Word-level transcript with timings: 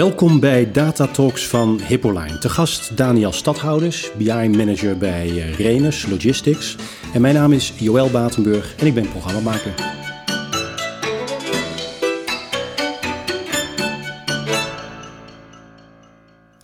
Welkom 0.00 0.40
bij 0.40 0.70
Data 0.72 1.06
Talks 1.06 1.46
van 1.46 1.80
Hippoline. 1.80 2.38
Te 2.38 2.48
gast 2.48 2.96
Daniel 2.96 3.32
Stadhouders, 3.32 4.10
BI-manager 4.18 4.98
bij 4.98 5.26
eh, 5.26 5.54
Renus 5.54 6.06
Logistics. 6.06 6.76
En 7.14 7.20
mijn 7.20 7.34
naam 7.34 7.52
is 7.52 7.72
Joël 7.78 8.10
Batenburg 8.10 8.74
en 8.78 8.86
ik 8.86 8.94
ben 8.94 9.08
programmamaker. 9.08 9.74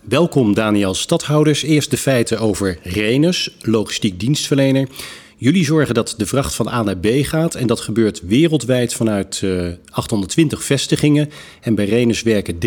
Welkom 0.03 0.53
Daniel 0.53 0.93
Stadhouders. 0.93 1.63
Eerst 1.63 1.91
de 1.91 1.97
feiten 1.97 2.39
over 2.39 2.79
Renus, 2.83 3.57
logistiek 3.61 4.19
dienstverlener. 4.19 4.87
Jullie 5.39 5.65
zorgen 5.65 5.93
dat 5.93 6.13
de 6.17 6.25
vracht 6.25 6.55
van 6.55 6.67
A 6.67 6.83
naar 6.83 6.97
B 6.97 7.07
gaat 7.09 7.55
en 7.55 7.67
dat 7.67 7.79
gebeurt 7.79 8.21
wereldwijd 8.21 8.93
vanuit 8.93 9.41
uh, 9.43 9.71
820 9.89 10.63
vestigingen. 10.63 11.29
En 11.61 11.75
bij 11.75 11.85
Renus 11.85 12.21
werken 12.21 12.57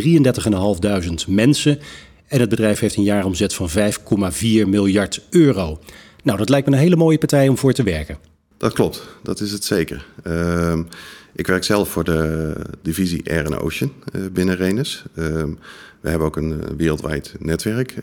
33.500 1.27 1.29
mensen 1.29 1.79
en 2.27 2.41
het 2.41 2.49
bedrijf 2.49 2.79
heeft 2.79 2.97
een 2.97 3.03
jaaromzet 3.03 3.55
van 3.55 3.69
5,4 3.71 3.77
miljard 4.67 5.23
euro. 5.31 5.81
Nou, 6.23 6.39
dat 6.39 6.49
lijkt 6.49 6.69
me 6.69 6.73
een 6.73 6.81
hele 6.81 6.97
mooie 6.97 7.19
partij 7.19 7.49
om 7.49 7.59
voor 7.59 7.73
te 7.73 7.83
werken. 7.83 8.19
Dat 8.57 8.73
klopt, 8.73 9.07
dat 9.23 9.41
is 9.41 9.53
het 9.53 9.65
zeker. 9.65 10.07
Uh, 10.27 10.79
ik 11.33 11.47
werk 11.47 11.65
zelf 11.65 11.89
voor 11.89 12.05
de 12.05 12.53
divisie 12.83 13.31
Air 13.31 13.63
Ocean 13.63 13.93
uh, 14.13 14.23
binnen 14.33 14.57
Renus. 14.57 15.05
Uh, 15.15 15.25
we 16.01 16.09
hebben 16.09 16.27
ook 16.27 16.37
een 16.37 16.77
wereldwijd 16.77 17.35
netwerk 17.39 17.95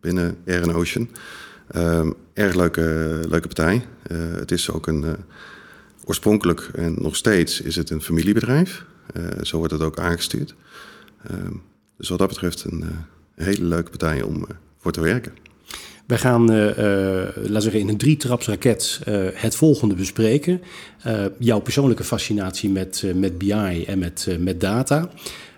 binnen 0.00 0.36
Air 0.46 0.76
Ocean. 0.76 1.08
Um, 1.74 2.14
erg 2.32 2.54
leuke, 2.54 2.80
leuke 3.28 3.46
partij. 3.46 3.84
Uh, 4.12 4.18
het 4.34 4.50
is 4.50 4.70
ook 4.70 4.86
een, 4.86 5.02
uh, 5.02 5.12
oorspronkelijk 6.04 6.70
en 6.74 6.94
nog 6.98 7.16
steeds 7.16 7.60
is 7.60 7.76
het 7.76 7.90
een 7.90 8.02
familiebedrijf. 8.02 8.84
Uh, 9.16 9.24
zo 9.42 9.58
wordt 9.58 9.72
het 9.72 9.82
ook 9.82 9.98
aangestuurd. 9.98 10.54
Um, 11.30 11.62
dus 11.96 12.08
wat 12.08 12.18
dat 12.18 12.28
betreft 12.28 12.64
een, 12.64 12.84
hele 13.34 13.64
leuke 13.64 13.90
partij 13.90 14.22
om 14.22 14.46
voor 14.78 14.92
te 14.92 15.00
werken. 15.00 15.32
Wij 16.06 16.18
gaan, 16.18 16.46
laten 16.46 17.62
zeggen, 17.62 17.80
in 17.80 17.88
een 17.88 17.96
drietrapsraket 17.96 19.00
het 19.34 19.56
volgende 19.56 19.94
bespreken. 19.94 20.62
jouw 21.38 21.60
persoonlijke 21.60 22.04
fascinatie 22.04 22.70
met, 22.70 23.04
met 23.14 23.38
BI 23.38 23.84
en 23.86 23.98
met, 23.98 24.36
met 24.40 24.60
data. 24.60 25.10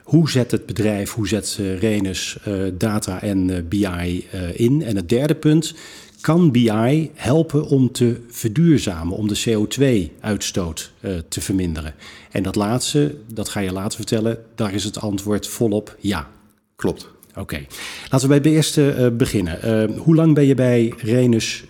Hoe 0.08 0.30
zet 0.30 0.50
het 0.50 0.66
bedrijf, 0.66 1.12
hoe 1.12 1.28
zet 1.28 1.58
Renus 1.78 2.38
uh, 2.48 2.62
data 2.74 3.22
en 3.22 3.48
uh, 3.48 3.56
BI 3.68 4.26
in? 4.54 4.82
En 4.82 4.96
het 4.96 5.08
derde 5.08 5.34
punt, 5.34 5.74
kan 6.20 6.50
BI 6.50 7.10
helpen 7.14 7.64
om 7.64 7.92
te 7.92 8.20
verduurzamen, 8.28 9.16
om 9.16 9.28
de 9.28 9.40
CO2-uitstoot 9.48 10.92
te 11.28 11.40
verminderen? 11.40 11.94
En 12.30 12.42
dat 12.42 12.56
laatste, 12.56 13.14
dat 13.32 13.48
ga 13.48 13.60
je 13.60 13.72
later 13.72 13.96
vertellen, 13.96 14.38
daar 14.54 14.74
is 14.74 14.84
het 14.84 15.00
antwoord 15.00 15.46
volop 15.46 15.96
ja. 16.00 16.28
Klopt. 16.76 17.08
Oké, 17.30 17.40
okay. 17.40 17.66
laten 18.10 18.28
we 18.28 18.40
bij 18.40 18.50
de 18.50 18.56
eerste 18.56 19.14
beginnen. 19.16 19.92
hoe 19.96 20.14
lang 20.14 20.34
ben 20.34 20.46
je 20.46 20.54
bij 20.54 20.94
Renus 20.96 21.64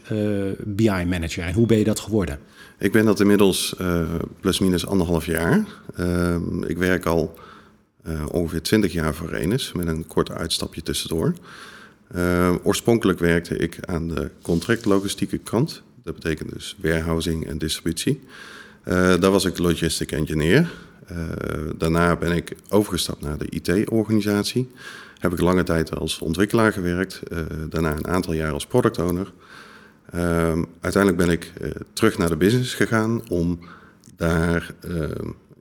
BI-manager 0.65 1.45
en 1.45 1.55
hoe 1.55 1.67
ben 1.67 1.79
je 1.79 1.85
dat 1.85 2.01
geworden? 2.01 2.39
Ik 2.79 2.93
ben 2.93 3.05
dat 3.05 3.21
inmiddels 3.21 3.75
plus 4.41 4.59
minus 4.59 4.87
anderhalf 4.87 5.27
jaar. 5.27 5.65
Ehm, 5.97 6.63
ik 6.63 6.79
werk 6.79 7.07
al 7.07 7.39
ongeveer 8.31 8.63
20 8.63 8.93
jaar 8.93 9.15
voor 9.15 9.29
Renus, 9.29 9.73
met 9.73 9.87
een 9.87 10.07
kort 10.07 10.31
uitstapje 10.31 10.83
tussendoor. 10.83 11.35
Uh, 12.17 12.55
oorspronkelijk 12.63 13.19
werkte 13.19 13.57
ik 13.57 13.79
aan 13.81 14.09
de 14.09 14.31
contractlogistieke 14.43 15.39
kant. 15.39 15.83
Dat 16.03 16.15
betekent 16.15 16.53
dus 16.53 16.77
warehousing 16.83 17.47
en 17.47 17.59
distributie. 17.59 18.21
Uh, 18.85 18.95
daar 18.95 19.31
was 19.31 19.45
ik 19.45 19.59
logistic 19.59 20.13
engineer. 20.13 20.71
daarna 21.77 22.17
ben 22.17 22.33
ik 22.33 22.57
overgestapt 22.69 23.21
naar 23.21 23.39
de 23.39 23.49
IT-organisatie. 23.49 24.71
Heb 25.19 25.33
ik 25.33 25.41
lange 25.41 25.63
tijd 25.63 25.97
als 25.97 26.19
ontwikkelaar 26.19 26.73
gewerkt. 26.73 27.21
daarna 27.69 27.97
een 27.97 28.07
aantal 28.07 28.33
jaar 28.33 28.53
als 28.53 28.67
product 28.67 28.99
owner. 28.99 29.33
uiteindelijk 30.81 31.17
ben 31.17 31.31
ik 31.31 31.53
terug 31.93 32.19
naar 32.19 32.29
de 32.29 32.37
business 32.37 32.75
gegaan 32.75 33.29
om 33.29 33.59
daar 34.17 34.75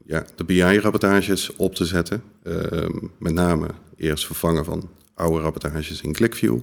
ja, 0.07 0.25
de 0.35 0.43
BI-rapportages 0.43 1.55
op 1.55 1.75
te 1.75 1.85
zetten. 1.85 2.23
Uh, 2.43 2.55
met 3.17 3.33
name 3.33 3.67
eerst 3.97 4.25
vervangen 4.25 4.65
van 4.65 4.89
oude 5.13 5.41
rapportages 5.41 6.01
in 6.01 6.13
ClickView. 6.13 6.59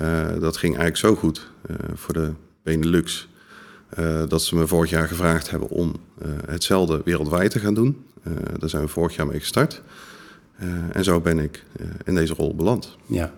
Uh, 0.00 0.26
dat 0.40 0.56
ging 0.56 0.76
eigenlijk 0.76 0.96
zo 0.96 1.14
goed 1.14 1.50
uh, 1.70 1.76
voor 1.94 2.14
de 2.14 2.32
Benelux... 2.62 3.28
dat 4.28 4.42
ze 4.42 4.56
me 4.56 4.66
vorig 4.66 4.90
jaar 4.90 5.08
gevraagd 5.08 5.50
hebben 5.50 5.68
om 5.68 5.94
hetzelfde 6.46 7.00
wereldwijd 7.04 7.50
te 7.50 7.58
gaan 7.58 7.74
doen. 7.74 8.04
daar 8.58 8.68
zijn 8.68 8.82
we 8.82 8.88
vorig 8.88 9.16
jaar 9.16 9.26
mee 9.26 9.40
gestart. 9.40 9.82
en 10.92 11.04
zo 11.04 11.20
ben 11.20 11.38
ik 11.38 11.64
in 12.04 12.14
deze 12.14 12.34
rol 12.34 12.54
beland. 12.54 12.96
Ja. 13.06 13.32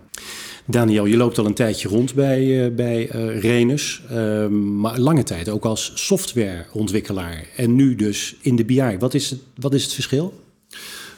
Daniel, 0.69 1.05
je 1.05 1.17
loopt 1.17 1.39
al 1.39 1.47
een 1.47 1.55
tijdje 1.55 1.89
rond 1.89 2.15
bij, 2.15 2.67
uh, 2.67 2.75
bij 2.75 3.15
uh, 3.15 3.41
Renus, 3.41 4.03
uh, 4.13 4.47
maar 4.49 4.99
lange 4.99 5.23
tijd 5.23 5.49
ook 5.49 5.65
als 5.65 5.93
softwareontwikkelaar 5.95 7.47
en 7.57 7.75
nu 7.75 7.95
dus 7.95 8.37
in 8.41 8.57
de 8.57 8.65
BI. 8.65 8.97
Wat 8.99 9.15
is 9.15 9.31
het, 9.31 9.41
wat 9.55 9.75
is 9.75 9.83
het 9.83 9.93
verschil? 9.93 10.43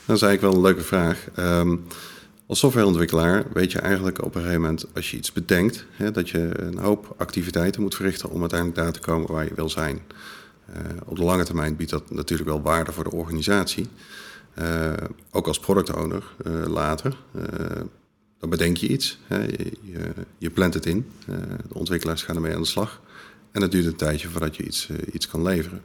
Dat 0.04 0.16
is 0.16 0.22
eigenlijk 0.22 0.40
wel 0.40 0.52
een 0.52 0.60
leuke 0.60 0.82
vraag. 0.88 1.28
Um, 1.38 1.84
als 2.46 2.58
softwareontwikkelaar 2.58 3.44
weet 3.52 3.72
je 3.72 3.78
eigenlijk 3.78 4.24
op 4.24 4.34
een 4.34 4.40
gegeven 4.40 4.60
moment, 4.60 4.86
als 4.94 5.10
je 5.10 5.16
iets 5.16 5.32
bedenkt, 5.32 5.86
hè, 5.90 6.10
dat 6.10 6.28
je 6.28 6.50
een 6.60 6.78
hoop 6.78 7.14
activiteiten 7.16 7.82
moet 7.82 7.94
verrichten 7.94 8.30
om 8.30 8.40
uiteindelijk 8.40 8.80
daar 8.80 8.92
te 8.92 9.00
komen 9.00 9.32
waar 9.32 9.44
je 9.44 9.54
wil 9.54 9.68
zijn. 9.68 10.00
Uh, 10.70 10.76
op 11.04 11.16
de 11.16 11.24
lange 11.24 11.44
termijn 11.44 11.76
biedt 11.76 11.90
dat 11.90 12.10
natuurlijk 12.10 12.48
wel 12.48 12.62
waarde 12.62 12.92
voor 12.92 13.04
de 13.04 13.12
organisatie. 13.12 13.86
Ook 15.30 15.46
als 15.46 15.58
product 15.58 15.94
owner 15.94 16.22
later 16.66 17.16
dan 18.38 18.50
bedenk 18.50 18.76
je 18.76 18.88
iets. 18.88 19.18
Hè, 19.26 19.42
je, 19.42 20.12
je, 20.38 20.50
plant 20.50 20.74
het 20.74 20.86
in. 20.86 21.06
Uh, 21.28 21.36
de 21.68 21.74
ontwikkelaars 21.74 22.22
gaan 22.22 22.36
ermee 22.36 22.54
aan 22.54 22.60
de 22.60 22.66
slag. 22.66 23.02
En 23.52 23.62
het 23.62 23.70
duurt 23.70 23.86
een 23.86 23.96
tijdje 23.96 24.28
voordat 24.28 24.56
je 24.56 24.62
iets, 24.62 24.88
uh, 24.88 24.96
iets 25.12 25.28
kan 25.28 25.42
leveren. 25.42 25.82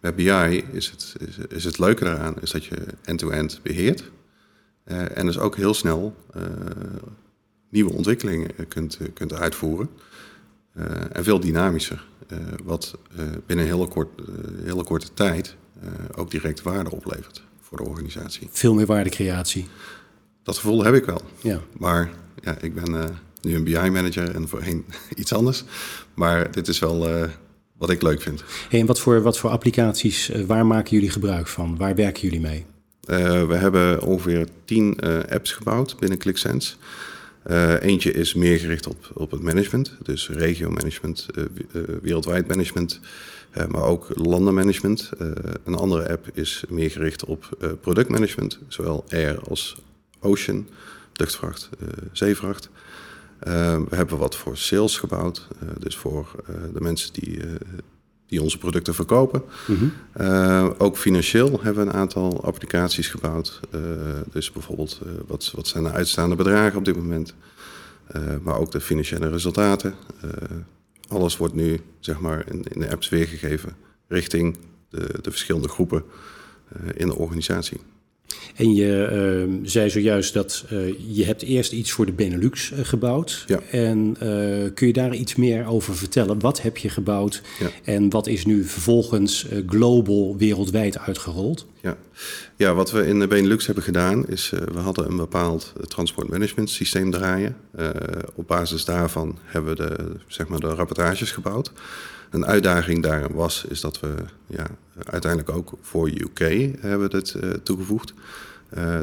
Bij 0.00 0.14
BI 0.14 0.64
is 0.72 0.90
het, 0.90 1.14
is, 1.48 1.64
het 1.64 1.78
leuke 1.78 2.04
daaraan 2.04 2.40
is 2.40 2.50
dat 2.50 2.64
je 2.64 2.76
end-to-end 3.04 3.52
-end 3.52 3.62
beheert. 3.62 4.10
Uh, 4.86 5.16
en 5.16 5.26
dus 5.26 5.38
ook 5.38 5.56
heel 5.56 5.74
snel 5.74 6.16
nieuwe 7.68 7.92
ontwikkelingen 7.92 8.68
kunt, 8.68 8.98
kunt 9.14 9.32
uitvoeren. 9.32 9.88
en 11.12 11.24
veel 11.24 11.40
dynamischer. 11.40 12.06
wat 12.64 12.98
binnen 13.46 13.70
een 13.70 13.88
kort, 13.88 14.20
hele 14.64 14.84
korte 14.84 15.14
tijd 15.14 15.56
ook 16.14 16.30
direct 16.30 16.62
waarde 16.62 16.90
oplevert 16.90 17.42
voor 17.60 17.78
de 17.78 17.84
organisatie. 17.84 18.48
Veel 18.50 18.74
meer 18.74 18.86
waardecreatie. 18.86 19.66
Dat 20.48 20.58
gevoel 20.58 20.84
heb 20.84 20.94
ik 20.94 21.04
wel. 21.04 21.22
Ja. 21.42 21.60
Maar 21.78 22.10
ja, 22.42 22.56
ik 22.60 22.74
ben 22.74 22.94
uh, 22.94 23.04
nu 23.40 23.54
een 23.54 23.64
BI-manager 23.64 24.34
en 24.34 24.48
voorheen 24.48 24.84
iets 25.16 25.32
anders. 25.32 25.64
Maar 26.14 26.50
dit 26.50 26.68
is 26.68 26.78
wel 26.78 27.08
uh, 27.08 27.28
wat 27.78 27.90
ik 27.90 28.02
leuk 28.02 28.22
vind. 28.22 28.44
Hey, 28.68 28.80
en 28.80 28.86
wat 28.86 29.00
voor, 29.00 29.22
wat 29.22 29.38
voor 29.38 29.50
applicaties, 29.50 30.30
uh, 30.30 30.44
waar 30.44 30.66
maken 30.66 30.90
jullie 30.90 31.10
gebruik 31.10 31.46
van? 31.46 31.76
Waar 31.76 31.94
werken 31.94 32.22
jullie 32.22 32.40
mee? 32.40 32.64
we 33.46 33.54
hebben 33.54 34.02
ongeveer 34.02 34.46
tien 34.64 35.00
apps 35.30 35.52
gebouwd 35.52 35.96
binnen 35.98 36.18
ClickSense. 36.18 36.74
eentje 37.80 38.12
is 38.12 38.34
meer 38.34 38.58
gericht 38.58 38.86
op, 38.86 39.10
op 39.14 39.30
het 39.30 39.42
management, 39.42 39.96
dus 40.02 40.28
regio-management, 40.28 41.26
wereldwijd 42.02 42.48
management, 42.48 43.00
maar 43.68 43.82
ook 43.82 44.08
landenmanagement. 44.14 45.10
een 45.64 45.74
andere 45.74 46.10
app 46.10 46.26
is 46.32 46.64
meer 46.68 46.90
gericht 46.90 47.24
op 47.24 47.56
productmanagement, 47.80 48.58
zowel 48.68 49.04
air 49.08 49.40
als 49.48 49.76
ocean, 50.20 50.68
luchtvracht, 51.12 51.68
uh, 51.82 51.88
zeevracht. 52.12 52.68
Uh, 52.68 53.52
we 53.88 53.96
hebben 53.96 54.18
wat 54.18 54.36
voor 54.36 54.56
sales 54.56 54.98
gebouwd, 54.98 55.48
uh, 55.62 55.68
dus 55.78 55.96
voor 55.96 56.30
de 56.72 56.80
mensen 56.80 57.12
die, 57.12 57.40
die 58.26 58.42
onze 58.42 58.58
producten 58.58 58.94
verkopen. 58.94 59.42
Mm 59.66 59.76
-hmm. 60.14 60.74
ook 60.78 60.96
financieel 60.96 61.60
hebben 61.62 61.84
we 61.84 61.90
een 61.90 61.96
aantal 61.96 62.44
applicaties 62.44 63.08
gebouwd. 63.08 63.60
dus 64.32 64.52
bijvoorbeeld, 64.52 65.00
wat, 65.26 65.52
wat 65.54 65.66
zijn 65.66 65.84
de 65.84 65.90
uitstaande 65.90 66.36
bedragen 66.36 66.78
op 66.78 66.84
dit 66.84 66.96
moment? 66.96 67.34
maar 68.42 68.58
ook 68.58 68.70
de 68.70 68.80
financiële 68.80 69.28
resultaten. 69.28 69.94
alles 71.08 71.36
wordt 71.36 71.54
nu 71.54 71.80
zeg 72.00 72.20
maar, 72.20 72.44
in, 72.50 72.64
in 72.68 72.80
de 72.80 72.90
apps 72.90 73.08
weergegeven 73.08 73.76
richting 74.08 74.58
de, 74.88 75.18
de 75.20 75.30
verschillende 75.30 75.68
groepen 75.68 76.04
in 76.94 77.06
de 77.06 77.16
organisatie. 77.16 77.80
En 78.54 78.74
je 78.74 79.46
uh, 79.48 79.58
zei 79.62 79.90
zojuist 79.90 80.34
dat 80.34 80.64
uh, 80.72 80.94
je 81.08 81.24
hebt 81.24 81.42
eerst 81.42 81.72
iets 81.72 81.90
voor 81.90 82.06
de 82.06 82.12
Benelux 82.12 82.70
uh, 82.70 82.78
gebouwd. 82.82 83.44
Ja. 83.46 83.60
En 83.70 84.16
kun 84.74 84.86
je 84.86 84.92
daar 84.92 85.14
iets 85.14 85.34
meer 85.34 85.66
over 85.66 85.96
vertellen? 85.96 86.40
Wat 86.40 86.62
heb 86.62 86.76
je 86.76 86.88
gebouwd 86.88 87.42
ja. 87.58 87.70
en 87.84 88.10
wat 88.10 88.26
is 88.26 88.44
nu 88.44 88.64
vervolgens 88.64 89.46
global 89.66 90.36
wereldwijd 90.36 90.98
uitgerold? 90.98 91.66
Ja. 91.82 91.96
Ja. 92.56 92.74
wat 92.74 92.90
we 92.90 93.06
in 93.06 93.18
de 93.18 93.26
Benelux 93.26 93.66
hebben 93.66 93.84
gedaan 93.84 94.28
is, 94.28 94.52
we 94.72 94.78
hadden 94.78 95.10
een 95.10 95.16
bepaald 95.16 95.72
transportmanagement 95.88 96.70
systeem 96.70 97.10
draaien. 97.10 97.56
Op 98.34 98.46
basis 98.46 98.84
daarvan 98.84 99.38
hebben 99.44 99.76
we 99.76 99.82
de, 99.82 100.16
zeg 100.26 100.48
maar 100.48 100.60
de 100.60 100.74
rapportages 100.74 101.30
gebouwd. 101.30 101.72
Een 102.30 102.46
uitdaging 102.46 103.02
daarin 103.02 103.34
was, 103.34 103.64
is 103.68 103.80
dat 103.80 104.00
we 104.00 104.14
ja, 104.46 104.66
uiteindelijk 105.04 105.56
ook 105.56 105.72
voor 105.80 106.08
UK 106.08 106.38
hebben 106.80 107.10
dit 107.10 107.34
uh, 107.34 107.50
toegevoegd. 107.50 108.14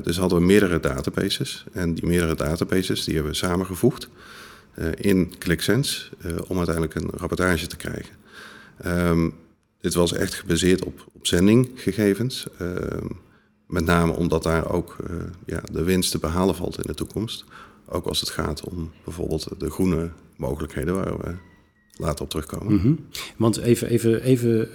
dus 0.04 0.18
hadden 0.18 0.39
we 0.39 0.45
meerdere 0.45 0.80
databases. 0.80 1.66
En 1.74 1.94
die 1.94 2.06
meerdere 2.06 2.36
databases 2.36 3.04
die 3.04 3.13
hebben 3.13 3.31
we 3.31 3.38
samengevoegd 3.38 4.10
in 4.95 5.33
ClickSense 5.38 6.10
om 6.48 6.57
uiteindelijk 6.57 6.95
een 6.95 7.10
rapportage 7.18 7.68
te 7.68 7.75
krijgen. 7.75 8.16
Um, 8.86 9.33
dit 9.86 9.94
was 9.94 10.13
echt 10.13 10.33
gebaseerd 10.33 10.86
op, 10.86 11.06
op 11.13 11.28
zendinggegevens. 11.28 12.48
Uh, 12.62 12.69
met 13.68 13.86
name 13.86 14.12
omdat 14.12 14.44
daar 14.44 14.71
ook 14.71 14.98
uh, 15.10 15.16
ja, 15.45 15.62
de 15.71 15.83
winst 15.83 16.12
te 16.12 16.19
behalen 16.19 16.56
valt 16.56 16.78
in 16.78 16.83
de 16.88 16.94
toekomst. 16.94 17.45
Ook 17.86 18.06
als 18.06 18.19
het 18.19 18.30
gaat 18.30 18.63
om 18.63 18.92
bijvoorbeeld 19.04 19.48
de 19.57 19.69
groene 19.69 20.10
mogelijkheden 20.36 20.95
waar 20.95 21.18
we 21.18 21.36
later 21.97 22.24
op 22.24 22.30
terugkomen. 22.30 22.74
Mm 22.74 22.80
-hmm. 22.80 23.06
Want 23.38 23.57
even, 23.57 23.89
even, 23.89 24.21
even, 24.21 24.68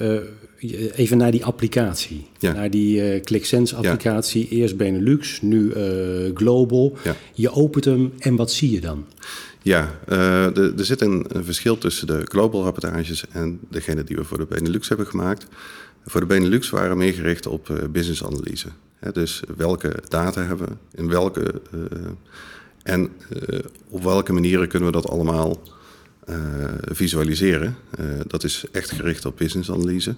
uh, 0.61 0.99
even 0.99 1.17
naar 1.17 1.31
die 1.31 1.45
applicatie. 1.45 2.27
Ja. 2.39 2.53
Naar 2.53 2.71
die 2.71 3.15
uh, 3.15 3.23
ClickSense 3.23 3.77
applicatie. 3.77 4.47
Ja. 4.51 4.57
Eerst 4.57 4.77
Benelux, 4.77 5.41
nu 5.41 5.73
uh, 5.75 6.37
Global. 6.37 6.97
Ja. 7.05 7.17
Je 7.35 7.51
opent 7.51 7.85
hem 7.85 8.13
en 8.19 8.37
wat 8.37 8.53
zie 8.53 8.71
je 8.71 8.81
dan? 8.81 9.05
Ja, 9.63 9.99
er 10.07 10.85
zit 10.85 11.01
een, 11.01 11.25
een, 11.29 11.45
verschil 11.45 11.79
tussen 11.79 12.07
de 12.07 12.21
global 12.25 12.63
rapportages 12.63 13.25
en 13.33 13.61
degene 13.71 14.05
die 14.05 14.17
we 14.17 14.25
voor 14.25 14.39
de 14.39 14.47
Benelux 14.47 14.89
hebben 14.89 15.07
gemaakt. 15.07 15.47
Voor 16.07 16.21
de 16.21 16.27
Benelux 16.27 16.71
waren 16.71 16.91
we 16.91 16.97
meer 16.97 17.13
gericht 17.13 17.47
op 17.47 17.89
business 17.93 18.25
analyse. 18.25 18.69
Hè, 18.99 19.13
dus 19.13 19.43
welke 19.57 19.95
data 20.09 20.43
hebben 20.45 20.69
we, 20.69 20.99
in 21.01 21.09
welke 21.09 21.61
en 22.83 23.09
op 23.89 24.03
welke 24.03 24.33
manieren 24.33 24.69
kunnen 24.69 24.89
we 24.89 24.95
dat 24.95 25.11
allemaal 25.11 25.59
visualiseren. 26.81 27.77
dat 28.27 28.45
is 28.45 28.65
echt 28.73 28.91
gericht 28.91 29.25
op 29.25 29.37
business 29.37 29.71
analyse. 29.71 30.15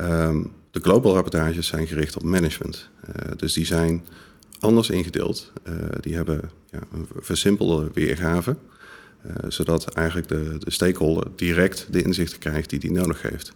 Um, 0.00 0.52
de 0.70 0.80
global 0.80 1.14
rapportages 1.14 1.66
zijn 1.66 1.86
gericht 1.86 2.16
op 2.16 2.22
management. 2.22 2.88
dus 3.36 3.52
die 3.52 3.66
zijn 3.66 4.04
anders 4.60 4.90
ingedeeld. 4.90 5.52
Die 6.00 6.14
hebben 6.14 6.50
ja, 6.70 6.78
een 6.92 7.06
versimpelde 7.20 7.90
weergave, 7.94 8.56
zodat 9.48 9.92
eigenlijk 9.92 10.28
de, 10.28 10.56
de 10.58 10.70
stakeholder 10.70 11.26
direct 11.36 11.86
de 11.90 12.02
inzichten 12.02 12.38
krijgt 12.38 12.70
die 12.70 12.78
hij 12.78 12.90
nodig 12.90 13.22
heeft. 13.22 13.52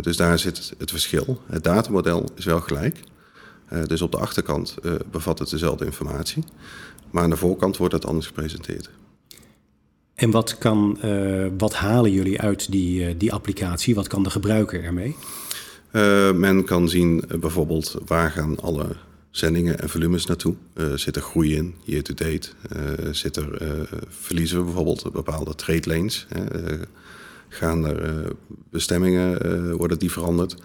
Dus 0.00 0.16
daar 0.16 0.38
zit 0.38 0.56
het, 0.56 0.74
het, 0.78 0.90
verschil. 0.90 1.42
Het 1.46 1.64
datamodel 1.64 2.28
is 2.34 2.44
wel 2.44 2.60
gelijk. 2.60 3.00
dus 3.86 4.02
op 4.02 4.10
de 4.10 4.18
achterkant 4.18 4.76
bevat 5.10 5.38
het 5.38 5.50
dezelfde 5.50 5.84
informatie, 5.84 6.44
maar 7.10 7.22
aan 7.22 7.30
de 7.30 7.36
voorkant 7.36 7.76
wordt 7.76 7.94
het 7.94 8.06
anders 8.06 8.26
gepresenteerd. 8.26 8.90
En 10.20 10.30
wat, 10.30 10.58
kan, 10.58 10.98
wat 11.58 11.74
halen 11.74 12.12
jullie 12.12 12.40
uit 12.40 12.70
die, 12.72 13.16
die 13.16 13.32
applicatie? 13.32 13.94
Wat 13.94 14.06
kan 14.06 14.22
de 14.22 14.30
gebruiker 14.30 14.84
ermee? 14.84 15.16
men 16.34 16.64
kan 16.64 16.88
zien 16.88 17.24
bijvoorbeeld 17.40 17.96
waar 18.06 18.30
gaan 18.30 18.60
alle 18.60 18.86
zendingen 19.30 19.80
en 19.80 19.88
volumes 19.88 20.26
naartoe? 20.26 20.54
Zit 20.94 21.16
er 21.16 21.22
groei 21.22 21.56
in, 21.56 21.74
year 21.84 22.02
to 22.02 22.14
date? 22.14 22.48
Zit 23.10 23.36
er, 23.36 23.58
verliezen 24.08 24.58
we 24.58 24.64
bijvoorbeeld 24.64 25.12
bepaalde 25.12 25.54
trade 25.54 25.88
lanes? 25.88 26.26
gaan 27.48 27.86
er 27.86 28.32
bestemmingen, 28.70 29.76
worden 29.76 29.98
die 29.98 30.12
veranderd? 30.12 30.56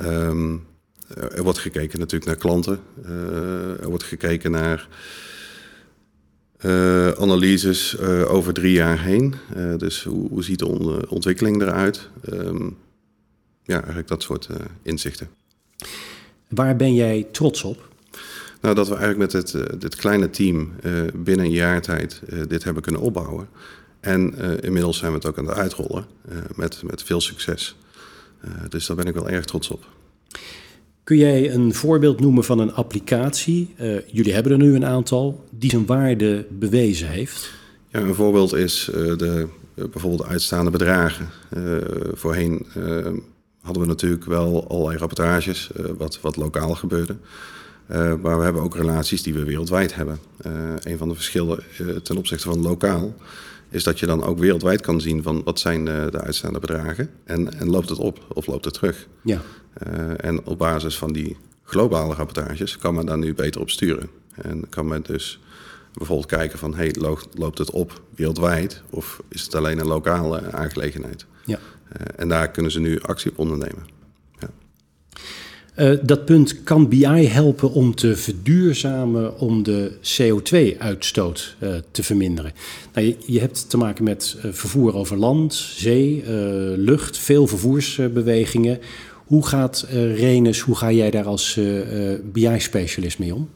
Um, 0.00 0.66
er 1.14 1.42
wordt 1.42 1.58
gekeken 1.58 1.98
natuurlijk 1.98 2.24
naar 2.24 2.40
klanten. 2.40 2.80
er 3.80 3.88
wordt 3.88 4.04
gekeken 4.04 4.50
naar 4.50 4.88
analyses 7.18 7.98
over 8.26 8.52
drie 8.52 8.72
jaar 8.72 9.00
heen. 9.00 9.34
dus 9.76 10.02
hoe, 10.02 10.28
hoe, 10.28 10.44
ziet 10.44 10.58
de 10.58 11.08
ontwikkeling 11.08 11.62
eruit? 11.62 12.08
Um, 12.32 12.76
ja, 13.62 13.76
eigenlijk 13.76 14.08
dat 14.08 14.22
soort 14.22 14.48
inzichten. 14.82 15.28
Waar 16.48 16.76
ben 16.76 16.94
jij 16.94 17.26
trots 17.32 17.62
op? 17.62 17.88
Nou, 18.60 18.74
dat 18.74 18.88
we 18.88 18.94
eigenlijk 18.96 19.32
met 19.32 19.42
dit, 19.42 19.54
uh, 19.54 19.80
dit 19.80 19.96
kleine 19.96 20.30
team 20.30 20.72
uh, 20.84 21.02
binnen 21.14 21.44
een 21.44 21.52
jaar 21.52 21.82
tijd 21.82 22.22
uh, 22.28 22.42
dit 22.48 22.64
hebben 22.64 22.82
kunnen 22.82 23.00
opbouwen. 23.00 23.48
En 24.00 24.34
inmiddels 24.60 24.98
zijn 24.98 25.10
we 25.10 25.16
het 25.16 25.26
ook 25.26 25.38
aan 25.38 25.46
het 25.46 25.56
uitrollen 25.56 26.06
met, 26.54 26.82
met 26.82 27.02
veel 27.02 27.20
succes. 27.20 27.76
dus 28.68 28.86
daar 28.86 28.96
ben 28.96 29.06
ik 29.06 29.14
wel 29.14 29.28
erg 29.28 29.44
trots 29.44 29.70
op. 29.70 29.86
Kun 31.06 31.16
jij 31.16 31.52
een 31.52 31.74
voorbeeld 31.74 32.20
noemen 32.20 32.44
van 32.44 32.58
een 32.58 32.74
applicatie, 32.74 33.74
jullie 34.06 34.34
hebben 34.34 34.52
er 34.52 34.58
nu 34.58 34.74
een 34.74 34.84
aantal, 34.84 35.44
die 35.50 35.70
zijn 35.70 35.86
waarde 35.86 36.46
bewezen 36.50 37.08
heeft? 37.08 37.52
Ja, 37.88 38.00
een 38.00 38.14
voorbeeld 38.14 38.54
is 38.54 38.88
de, 38.92 39.48
bijvoorbeeld 39.74 40.28
uitstaande 40.28 40.70
bedragen. 40.70 41.28
voorheen 42.12 42.66
hadden 43.60 43.82
we 43.82 43.88
natuurlijk 43.88 44.24
wel 44.24 44.68
allerlei 44.68 44.98
rapportages 44.98 45.70
wat, 45.98 46.20
wat 46.20 46.36
lokaal 46.36 46.74
gebeurde. 46.74 47.16
Uh, 47.90 48.14
maar 48.22 48.38
we 48.38 48.44
hebben 48.44 48.62
ook 48.62 48.76
relaties 48.76 49.22
die 49.22 49.34
we 49.34 49.44
wereldwijd 49.44 49.94
hebben. 49.94 50.18
Uh, 50.46 50.52
een 50.82 50.98
van 50.98 51.08
de 51.08 51.14
verschillen 51.14 51.64
uh, 51.80 51.96
ten 51.96 52.16
opzichte 52.16 52.48
van 52.48 52.62
lokaal 52.62 53.14
is 53.68 53.84
dat 53.84 53.98
je 53.98 54.06
dan 54.06 54.22
ook 54.22 54.38
wereldwijd 54.38 54.80
kan 54.80 55.00
zien 55.00 55.22
van 55.22 55.42
wat 55.44 55.58
zijn 55.58 55.84
de 55.84 56.20
uitstaande 56.20 56.58
bedragen 56.58 57.10
en, 57.24 57.58
en 57.58 57.70
loopt 57.70 57.88
het 57.88 57.98
op 57.98 58.24
of 58.34 58.46
loopt 58.46 58.64
het 58.64 58.74
terug. 58.74 59.06
Ja. 59.22 59.40
en 60.16 60.44
op 60.44 60.58
basis 60.58 60.98
van 60.98 61.12
die 61.12 61.36
globale 61.62 62.14
rapportages 62.14 62.78
kan 62.78 62.94
men 62.94 63.06
daar 63.06 63.18
nu 63.18 63.34
beter 63.34 63.60
op 63.60 63.70
sturen. 63.70 64.08
En 64.34 64.68
kan 64.68 64.86
men 64.86 65.02
dus 65.02 65.40
bijvoorbeeld 65.94 66.28
kijken 66.28 66.58
van 66.58 66.74
hey, 66.74 66.94
loopt, 67.34 67.58
het 67.58 67.70
op 67.70 68.02
wereldwijd 68.14 68.82
of 68.90 69.22
is 69.28 69.42
het 69.42 69.54
alleen 69.54 69.78
een 69.78 69.86
lokale 69.86 70.52
aangelegenheid. 70.52 71.26
Ja. 71.44 71.58
en 72.16 72.28
daar 72.28 72.50
kunnen 72.50 72.72
ze 72.72 72.80
nu 72.80 73.00
actie 73.00 73.30
op 73.30 73.38
ondernemen. 73.38 73.95
Uh, 75.76 75.98
dat 76.02 76.24
punt 76.24 76.62
kan 76.62 76.88
BI 76.88 77.26
helpen 77.26 77.72
om 77.72 77.94
te 77.94 78.16
verduurzamen, 78.16 79.38
om 79.38 79.62
de 79.62 79.92
CO2-uitstoot 80.02 81.56
uh, 81.60 81.76
eh, 81.76 81.82
te 81.90 82.02
verminderen. 82.02 82.52
Nou, 82.92 83.06
je, 83.06 83.16
je, 83.26 83.40
hebt 83.40 83.70
te 83.70 83.76
maken 83.76 84.04
met 84.04 84.36
uh, 84.36 84.52
vervoer 84.52 84.94
over 84.94 85.16
land, 85.16 85.54
zee, 85.54 86.22
lucht, 86.76 87.18
veel 87.18 87.46
vervoersbewegingen. 87.46 88.78
Hoe 89.24 89.46
gaat 89.46 89.86
Renus, 89.90 90.60
hoe 90.60 90.76
ga 90.76 90.92
jij 90.92 91.10
daar 91.10 91.24
als 91.24 91.60
BI-specialist 92.22 93.18
mee 93.18 93.34
om? 93.34 93.48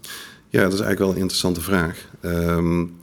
Ja, 0.49 0.63
dat 0.63 0.73
is 0.73 0.81
eigenlijk 0.81 0.99
wel 0.99 1.11
een 1.11 1.21
interessante 1.21 1.61
vraag. 1.61 2.09
Um, 2.23 2.97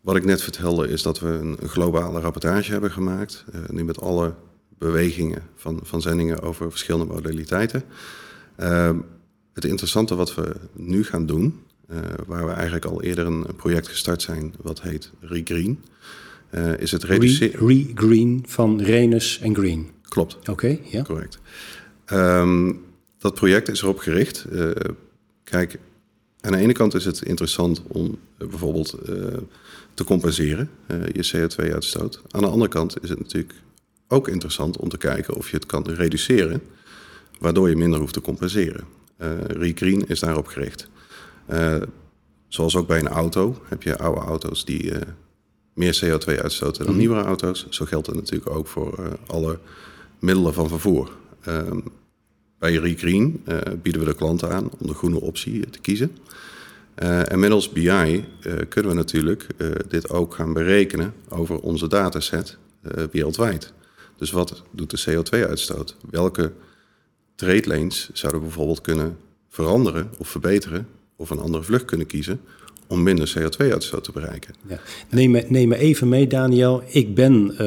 wat 0.00 0.16
ik 0.16 0.24
net 0.24 0.42
vertelde 0.42 0.88
is 0.88 1.02
dat 1.02 1.20
we 1.20 1.28
een, 1.28 1.56
een 1.60 1.68
globale 1.68 2.20
rapportage 2.20 2.72
hebben 2.72 2.90
gemaakt. 2.90 3.44
nu 3.68 3.84
met 3.84 4.00
alle 4.00 4.34
bewegingen 4.80 5.42
van, 5.54 5.80
van 5.82 6.02
zendingen 6.02 6.42
over 6.42 6.70
verschillende 6.70 7.12
modaliteiten. 7.12 7.82
Uh, 8.60 8.90
het 9.52 9.64
interessante 9.64 10.14
wat 10.14 10.34
we 10.34 10.56
nu 10.72 11.04
gaan 11.04 11.26
doen, 11.26 11.60
uh, 11.90 11.98
waar 12.26 12.46
we 12.46 12.52
eigenlijk 12.52 12.84
al 12.84 13.02
eerder 13.02 13.26
een 13.26 13.46
project 13.56 13.88
gestart 13.88 14.22
zijn, 14.22 14.54
wat 14.62 14.82
heet 14.82 15.10
Regreen, 15.20 15.84
uh, 16.50 16.78
is 16.78 16.90
het 16.90 17.04
reduceren. 17.04 17.66
Regreen 17.66 18.44
van 18.46 18.80
Renus 18.80 19.38
en 19.38 19.54
Green. 19.54 19.88
Klopt. 20.02 20.34
Oké, 20.38 20.50
okay, 20.50 20.80
ja. 20.84 21.02
Correct. 21.02 21.38
Um, 22.12 22.84
dat 23.18 23.34
project 23.34 23.68
is 23.68 23.82
erop 23.82 23.98
gericht. 23.98 24.46
Uh, 24.52 24.70
kijk, 25.44 25.78
aan 26.40 26.52
de 26.52 26.58
ene 26.58 26.72
kant 26.72 26.94
is 26.94 27.04
het 27.04 27.22
interessant 27.22 27.82
om 27.86 28.18
bijvoorbeeld 28.38 28.98
te 29.94 30.04
compenseren, 30.04 30.70
je 31.12 31.30
CO2-uitstoot. 31.32 32.22
Aan 32.30 32.40
de 32.40 32.48
andere 32.48 32.70
kant 32.70 33.02
is 33.02 33.08
het 33.08 33.18
natuurlijk 33.18 33.54
ook 34.12 34.28
interessant 34.28 34.76
om 34.76 34.88
te 34.88 34.98
kijken 34.98 35.34
of 35.34 35.50
je 35.50 35.56
het 35.56 35.66
kan 35.66 35.90
reduceren, 35.90 36.62
waardoor 37.38 37.68
je 37.68 37.76
minder 37.76 38.00
hoeft 38.00 38.12
te 38.12 38.20
compenseren. 38.20 38.84
Uh, 39.18 39.28
Regreen 39.46 40.08
is 40.08 40.20
daarop 40.20 40.46
gericht. 40.46 40.88
Uh, 41.50 41.76
zoals 42.48 42.76
ook 42.76 42.86
bij 42.86 42.98
een 42.98 43.08
auto 43.08 43.62
heb 43.64 43.82
je 43.82 43.98
oude 43.98 44.20
auto's 44.20 44.64
die 44.64 44.84
uh, 44.84 44.98
meer 45.74 46.00
CO2 46.04 46.40
uitstoten 46.40 46.84
dan 46.84 46.92
mm 46.92 46.98
nieuwere 46.98 47.22
auto's. 47.22 47.66
Zo 47.68 47.84
geldt 47.84 48.06
het 48.06 48.16
natuurlijk 48.16 48.50
ook 48.50 48.66
voor 48.66 49.18
alle 49.26 49.58
middelen 50.18 50.54
van 50.54 50.68
vervoer. 50.68 51.10
Ehm, 51.42 51.80
bij 52.58 52.74
Regreen 52.74 53.44
bieden 53.82 54.02
we 54.02 54.08
de 54.08 54.14
klanten 54.14 54.50
aan 54.50 54.70
om 54.78 54.86
de 54.86 54.94
groene 54.94 55.20
optie 55.20 55.70
te 55.70 55.80
kiezen. 55.80 56.16
en 56.94 57.38
middels 57.38 57.72
BI 57.72 58.24
kunnen 58.68 58.90
we 58.90 58.96
natuurlijk 58.96 59.46
dit 59.88 60.10
ook 60.10 60.34
gaan 60.34 60.52
berekenen 60.52 61.14
over 61.28 61.58
onze 61.58 61.88
dataset 61.88 62.58
wereldwijd. 63.10 63.72
Dus 64.20 64.30
wat 64.30 64.62
doet 64.70 64.90
de 64.90 65.10
CO2-uitstoot? 65.10 65.96
Welke 66.10 66.52
trade 67.34 67.66
lanes 67.66 68.10
zouden 68.12 68.42
bijvoorbeeld 68.42 68.80
kunnen 68.80 69.16
veranderen 69.48 70.10
of 70.18 70.28
verbeteren 70.28 70.86
of 71.16 71.30
een 71.30 71.38
andere 71.38 71.62
vlucht 71.62 71.84
kunnen 71.84 72.06
kiezen 72.06 72.40
om 72.86 73.02
minder 73.02 73.32
CO2-uitstoot 73.38 74.04
te 74.04 74.12
bereiken. 74.12 74.54
Ja. 74.68 74.80
Neem, 75.10 75.30
me, 75.30 75.44
neem 75.48 75.68
me 75.68 75.76
even 75.76 76.08
mee, 76.08 76.26
Daniel. 76.26 76.82
Ik 76.86 77.14
ben, 77.14 77.50
uh, 77.52 77.58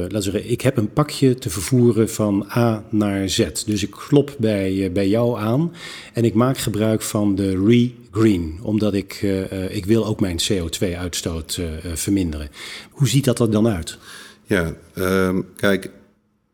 laten 0.00 0.22
zeggen, 0.22 0.50
ik 0.50 0.60
heb 0.60 0.76
een 0.76 0.92
pakje 0.92 1.34
te 1.34 1.50
vervoeren 1.50 2.10
van 2.10 2.46
A 2.56 2.84
naar 2.90 3.28
Z. 3.28 3.48
Dus 3.66 3.82
ik 3.82 3.90
klop 3.90 4.34
bij, 4.38 4.72
uh, 4.72 4.92
bij 4.92 5.08
jou 5.08 5.38
aan 5.38 5.72
en 6.12 6.24
ik 6.24 6.34
maak 6.34 6.58
gebruik 6.58 7.02
van 7.02 7.34
de 7.34 7.64
Re-Green, 7.66 8.58
omdat 8.62 8.94
ik, 8.94 9.22
uh, 9.22 9.76
ik 9.76 9.86
wil 9.86 10.06
ook 10.06 10.20
mijn 10.20 10.38
CO2-uitstoot 10.52 11.60
verminderen. 11.94 12.48
Hoe 12.90 13.08
ziet 13.08 13.24
dat 13.24 13.38
er 13.38 13.50
dan 13.50 13.68
uit? 13.68 13.98
Ja, 14.46 14.74
ehm, 14.94 15.40
kijk, 15.56 15.90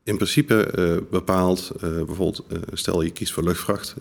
in 0.05 0.17
principe 0.17 1.03
bepaalt 1.11 1.73
bijvoorbeeld, 1.81 2.45
stel 2.73 3.03
je 3.03 3.11
kiest 3.11 3.33
voor 3.33 3.45
luchtvracht 3.45 3.95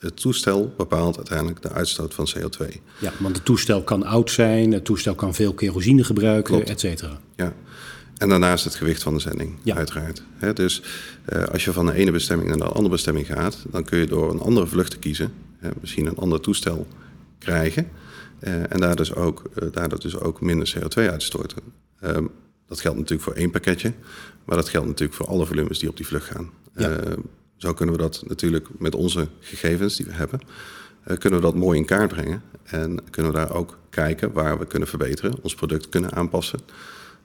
het 0.00 0.16
toestel 0.16 0.74
bepaalt 0.76 1.16
uiteindelijk 1.16 1.62
de 1.62 1.70
uitstoot 1.70 2.14
van 2.14 2.28
CO2. 2.36 2.66
Ja, 2.98 3.12
want 3.18 3.36
het 3.36 3.44
toestel 3.44 3.82
kan 3.82 4.02
oud 4.02 4.30
zijn, 4.30 4.72
het 4.72 4.84
toestel 4.84 5.14
kan 5.14 5.34
veel 5.34 5.54
kerosine 5.54 6.04
gebruiken, 6.04 6.66
et 6.66 6.80
cetera. 6.80 7.20
Ja, 7.36 7.54
en 8.16 8.28
daarnaast 8.28 8.64
het 8.64 8.74
gewicht 8.74 9.02
van 9.02 9.14
de 9.14 9.20
zending, 9.20 9.58
ja. 9.62 9.76
uiteraard. 9.76 10.22
dus 10.54 10.82
uh, 11.32 11.44
als 11.44 11.64
je 11.64 11.72
van 11.72 11.86
de 11.86 11.92
ene 11.92 12.10
bestemming 12.10 12.48
naar 12.48 12.58
de 12.58 12.64
andere 12.64 12.88
bestemming 12.88 13.26
gaat, 13.26 13.64
dan 13.70 13.84
kun 13.84 13.98
je 13.98 14.06
door 14.06 14.30
een 14.30 14.40
andere 14.40 14.66
vlucht 14.66 14.90
te 14.90 14.98
kiezen, 14.98 15.32
misschien 15.80 16.06
een 16.06 16.16
ander 16.16 16.40
toestel 16.40 16.86
krijgen. 17.38 17.88
Uh, 18.40 18.72
en 18.72 18.80
daar 18.80 18.96
dus 18.96 19.14
ook, 19.14 19.42
daardoor 19.72 20.00
dus 20.00 20.16
ook 20.16 20.40
minder 20.40 20.74
CO2 20.76 21.10
uitstoten. 21.10 21.62
Dat 22.70 22.80
geldt 22.80 22.98
natuurlijk 22.98 23.28
voor 23.28 23.38
één 23.38 23.50
pakketje, 23.50 23.92
maar 24.44 24.56
dat 24.56 24.68
geldt 24.68 24.86
natuurlijk 24.86 25.18
voor 25.18 25.26
alle 25.26 25.46
volumes 25.46 25.78
die 25.78 25.88
op 25.88 25.96
die 25.96 26.06
vlucht 26.06 26.26
gaan. 26.26 26.50
Ja. 26.76 26.98
Zo 27.56 27.74
kunnen 27.74 27.94
we 27.94 28.00
dat 28.00 28.22
natuurlijk 28.26 28.68
met 28.78 28.94
onze 28.94 29.28
gegevens 29.40 29.96
die 29.96 30.06
we 30.06 30.12
hebben, 30.12 30.40
uh, 31.08 31.16
kunnen 31.16 31.40
we 31.40 31.44
dat 31.44 31.54
mooi 31.54 31.78
in 31.78 31.84
kaart 31.84 32.08
brengen. 32.08 32.42
En 32.64 32.98
kunnen 33.10 33.32
we 33.32 33.38
daar 33.38 33.54
ook 33.54 33.78
kijken 33.90 34.32
waar 34.32 34.58
we 34.58 34.66
kunnen 34.66 34.88
verbeteren, 34.88 35.42
ons 35.42 35.54
product 35.54 35.88
kunnen 35.88 36.12
aanpassen. 36.12 36.60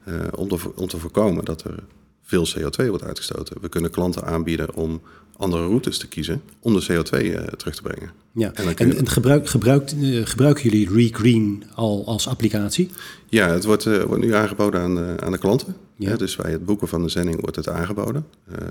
Uh, 0.08 0.16
om, 0.32 0.48
te, 0.48 0.76
om 0.76 0.88
te 0.88 0.98
voorkomen 0.98 1.46
dat 1.46 1.64
er 1.64 1.84
veel 2.26 2.48
CO2 2.48 2.88
wordt 2.88 3.04
uitgestoten. 3.04 3.58
We 3.62 3.70
kunnen 3.70 3.92
klanten 3.92 4.24
aanbieden 4.24 4.76
om 4.76 5.02
andere 5.38 5.66
routes 5.66 5.98
te 5.98 6.08
kiezen 6.08 6.42
om 6.60 6.74
de 6.74 6.84
CO2 6.84 7.22
uh, 7.22 7.38
eh, 7.38 7.44
terug 7.48 7.76
te 7.76 7.82
brengen. 7.82 8.12
Ja, 8.32 8.54
en, 8.54 8.78
en, 8.78 8.98
en 8.98 9.08
gebruik, 9.08 9.50
gebruikt, 9.50 9.94
uh, 9.94 10.26
gebruiken 10.26 10.64
jullie 10.64 10.90
ReGreen 10.90 11.64
al 11.74 12.06
als 12.06 12.28
applicatie? 12.28 12.90
Ja, 13.30 13.50
het 13.50 13.64
wordt, 13.64 13.86
uh, 13.86 14.04
wordt 14.04 14.24
nu 14.24 14.34
aangeboden 14.34 14.82
aan, 14.82 15.22
aan 15.22 15.32
de 15.32 15.38
klanten. 15.38 15.76
Ja. 15.98 16.16
dus 16.16 16.36
bij 16.36 16.52
het 16.52 16.66
boeken 16.66 16.88
van 16.88 17.02
de 17.02 17.10
zending 17.10 17.42
wordt 17.42 17.56
het 17.56 17.70
aangeboden. 17.70 18.26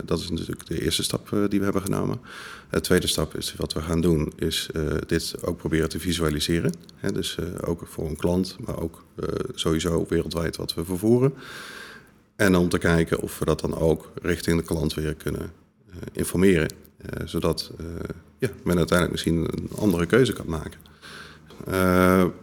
dat 0.04 0.20
is 0.20 0.30
natuurlijk 0.30 0.66
de 0.66 0.82
eerste 0.82 1.02
stap 1.02 1.28
die 1.49 1.58
we 1.58 1.64
hebben 1.64 1.82
genomen. 1.82 2.20
De 2.70 2.80
tweede 2.80 3.06
stap 3.06 3.37
is 3.37 3.54
wat 3.56 3.73
we 3.73 3.80
gaan 3.80 4.00
doen, 4.00 4.32
is 4.37 4.68
dit 5.06 5.34
ook 5.44 5.56
proberen 5.56 5.88
te 5.88 5.99
visualiseren. 5.99 6.73
dus 7.12 7.37
ook 7.66 7.87
voor 7.87 8.08
een 8.08 8.16
klant, 8.16 8.56
maar 8.64 8.80
ook 8.80 9.04
sowieso 9.54 10.06
wereldwijd 10.08 10.56
wat 10.56 10.75
we 10.75 10.84
vervoeren. 10.84 11.32
En 12.37 12.57
om 12.57 12.69
te 12.69 12.79
kijken 12.79 13.21
of 13.21 13.38
we 13.38 13.45
dat 13.45 13.61
dan 13.61 13.79
ook 13.79 14.12
richting 14.23 14.57
de 14.59 14.64
klant 14.64 14.95
weer 14.95 15.14
kunnen 15.14 15.53
uh, 15.88 15.95
informeren. 16.12 16.69
Uh, 16.71 17.26
zodat 17.26 17.73
uh, 17.81 17.87
ja, 18.38 18.49
men 18.64 18.76
uiteindelijk 18.76 19.11
misschien 19.11 19.37
een 19.37 19.69
andere 19.76 20.07
keuze 20.07 20.33
kan 20.33 20.47
maken. 20.49 20.81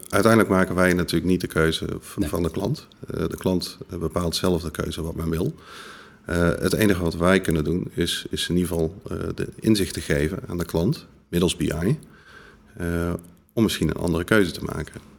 uiteindelijk 0.10 0.50
maken 0.50 0.76
wij 0.76 0.94
natuurlijk 0.94 1.32
niet 1.32 1.42
de 1.42 1.48
keuze 1.48 1.86
nee. 2.16 2.30
van 2.30 2.44
de 2.44 2.52
klant. 2.52 2.88
de 3.08 3.38
klant 3.38 3.78
bepaalt 4.00 4.36
zelf 4.36 4.62
de 4.62 4.72
keuze 4.72 5.02
wat 5.02 5.16
men 5.16 5.30
wil. 5.30 5.56
het 6.60 6.74
enige 6.74 7.02
wat 7.02 7.16
wij 7.16 7.42
kunnen 7.42 7.64
doen 7.64 7.92
is, 7.94 8.26
is 8.30 8.50
in 8.50 8.56
ieder 8.56 8.72
geval 8.72 9.02
de 9.36 9.48
inzicht 9.60 9.94
te 9.94 10.02
geven 10.02 10.40
aan 10.48 10.58
de 10.58 10.66
klant 10.66 11.06
middels 11.30 11.56
BI. 11.56 12.00
om 13.54 13.64
misschien 13.64 13.88
een 13.88 14.02
andere 14.02 14.24
keuze 14.24 14.52
te 14.52 14.64
maken. 14.64 15.11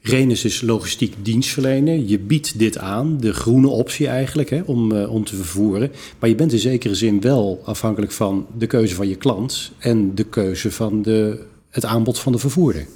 Renus 0.00 0.44
is 0.44 0.60
logistiek 0.60 1.14
dienstverlener. 1.22 1.98
Je 1.98 2.18
biedt 2.18 2.58
dit 2.58 2.78
aan, 2.78 3.16
de 3.20 3.32
groene 3.32 3.68
optie 3.68 4.06
eigenlijk, 4.06 4.50
hè, 4.50 4.62
om, 4.64 4.92
uh, 4.92 5.12
om 5.12 5.24
te 5.24 5.36
vervoeren. 5.36 5.92
Maar 6.18 6.28
je 6.28 6.34
bent 6.34 6.52
in 6.52 6.58
zekere 6.58 6.94
zin 6.94 7.20
wel 7.20 7.62
afhankelijk 7.64 8.12
van 8.12 8.46
de 8.58 8.66
keuze 8.66 8.94
van 8.94 9.08
je 9.08 9.16
klant 9.16 9.72
en 9.78 10.14
de 10.14 10.24
keuze 10.24 10.72
van 10.72 11.02
de, 11.02 11.46
het 11.70 11.84
aanbod 11.84 12.18
van 12.18 12.32
de 12.32 12.38
vervoerder. 12.38 12.86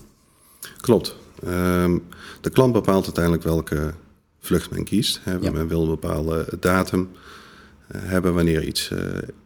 Klopt. 0.81 1.17
Um, 1.47 2.03
de 2.41 2.51
klant 2.51 2.73
bepaalt 2.73 3.05
uiteindelijk 3.05 3.45
welke 3.45 3.95
vlucht 4.41 4.71
men 4.71 4.85
kiest. 4.85 5.21
Hè. 5.23 5.33
Ja. 5.33 5.51
Men 5.51 5.69
wil 5.69 5.83
een 5.83 5.89
bepaalde 5.89 6.47
datum 6.61 7.09
uh, 7.11 8.01
hebben 8.05 8.35
wanneer 8.35 8.65
iets 8.65 8.91
uh, 8.91 8.99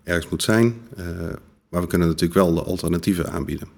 ergens 0.03 0.29
moet 0.29 0.43
zijn. 0.43 0.75
maar 1.69 1.81
we 1.81 1.87
kunnen 1.87 2.09
natuurlijk 2.09 2.41
wel 2.41 2.55
de 2.55 2.63
alternatieven 2.63 3.33
aanbieden. 3.33 3.69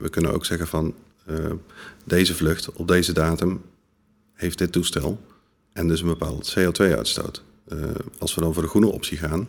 we 0.00 0.08
kunnen 0.10 0.32
ook 0.32 0.44
zeggen 0.44 0.66
van 0.66 0.94
deze 2.04 2.34
vlucht 2.34 2.72
op 2.72 2.88
deze 2.88 3.12
datum 3.12 3.60
heeft 4.34 4.58
dit 4.58 4.72
toestel 4.72 5.20
en 5.72 5.88
dus 5.88 6.00
een 6.00 6.06
bepaald 6.06 6.56
CO2-uitstoot. 6.58 7.42
Uh, 7.68 7.82
eh, 7.82 7.90
als 8.18 8.34
we 8.34 8.40
dan 8.40 8.54
voor 8.54 8.62
de 8.62 8.68
groene 8.68 8.92
optie 8.92 9.18
gaan, 9.18 9.48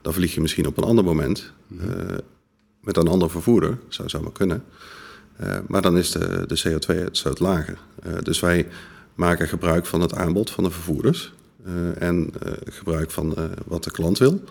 dan 0.00 0.12
vlieg 0.12 0.34
je 0.34 0.40
misschien 0.40 0.66
op 0.66 0.76
een 0.76 0.84
ander 0.84 1.04
moment 1.04 1.52
uh, 1.68 1.80
met 2.80 2.96
een 2.96 3.08
ander 3.08 3.30
vervoerder, 3.30 3.78
zou 3.88 4.08
zomaar 4.08 4.32
kunnen. 4.32 4.64
maar 5.66 5.82
dan 5.82 5.98
is 5.98 6.10
de, 6.10 6.44
de 6.46 6.62
CO2-uitstoot 6.68 7.38
lager. 7.38 7.78
dus 8.22 8.40
wij 8.40 8.68
maken 9.14 9.48
gebruik 9.48 9.86
van 9.86 10.00
het 10.00 10.14
aanbod 10.14 10.50
van 10.50 10.64
de 10.64 10.70
vervoerders 10.70 11.32
en 11.98 12.32
gebruik 12.64 13.10
van 13.10 13.36
wat 13.66 13.84
de 13.84 13.90
klant 13.90 14.18
wil. 14.18 14.44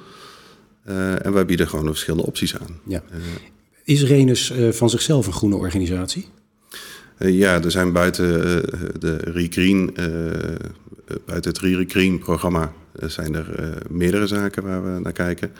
en 0.84 1.34
wij 1.34 1.46
bieden 1.46 1.68
gewoon 1.68 1.86
verschillende 1.86 2.26
opties 2.26 2.58
aan. 2.58 2.80
Ja. 2.88 3.04
Is 3.84 4.04
Renus 4.04 4.54
van 4.72 4.90
zichzelf 4.90 5.28
een 5.28 5.34
groene 5.34 5.56
organisatie? 5.56 6.28
Uh, 7.22 7.38
ja, 7.38 7.62
er 7.64 7.72
zijn 7.72 7.92
buiten 7.92 8.26
uh, 8.26 8.90
de 9.00 9.16
Regreen, 9.18 9.96
uh, 10.00 10.06
buiten 11.26 11.52
het 11.52 11.60
Regreen-programma 11.60 12.74
zijn 13.06 13.36
er 13.36 13.78
meerdere 13.90 14.28
zaken 14.28 14.64
waar 14.64 14.94
we 14.94 15.00
naar 15.00 15.12
kijken. 15.12 15.52